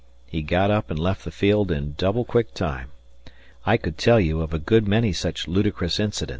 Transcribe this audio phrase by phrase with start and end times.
[0.25, 2.89] He got up and left the field in double quick time.
[3.67, 6.29] I could tell you of a good many such ludicrous incidents.